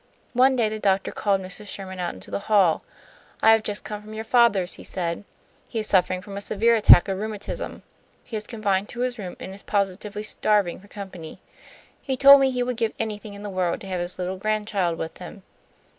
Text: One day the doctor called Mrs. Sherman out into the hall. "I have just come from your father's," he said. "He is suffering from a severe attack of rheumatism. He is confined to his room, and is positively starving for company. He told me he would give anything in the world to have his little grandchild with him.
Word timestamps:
One 0.33 0.55
day 0.55 0.67
the 0.67 0.79
doctor 0.79 1.11
called 1.11 1.41
Mrs. 1.41 1.67
Sherman 1.67 1.99
out 1.99 2.15
into 2.15 2.31
the 2.31 2.39
hall. 2.49 2.81
"I 3.43 3.51
have 3.51 3.61
just 3.61 3.83
come 3.83 4.01
from 4.01 4.15
your 4.15 4.23
father's," 4.23 4.73
he 4.73 4.83
said. 4.83 5.25
"He 5.67 5.77
is 5.77 5.85
suffering 5.87 6.23
from 6.23 6.35
a 6.35 6.41
severe 6.41 6.75
attack 6.75 7.07
of 7.07 7.19
rheumatism. 7.19 7.83
He 8.23 8.35
is 8.35 8.47
confined 8.47 8.89
to 8.89 9.01
his 9.01 9.19
room, 9.19 9.37
and 9.39 9.53
is 9.53 9.61
positively 9.61 10.23
starving 10.23 10.79
for 10.79 10.87
company. 10.87 11.39
He 12.01 12.17
told 12.17 12.41
me 12.41 12.49
he 12.49 12.63
would 12.63 12.77
give 12.77 12.93
anything 12.97 13.35
in 13.35 13.43
the 13.43 13.49
world 13.51 13.79
to 13.81 13.87
have 13.89 13.99
his 14.01 14.17
little 14.17 14.37
grandchild 14.37 14.97
with 14.97 15.19
him. 15.19 15.43